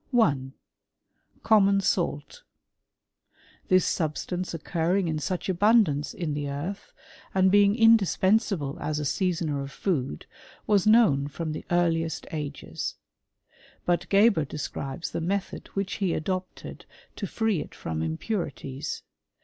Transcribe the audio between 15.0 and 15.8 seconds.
the method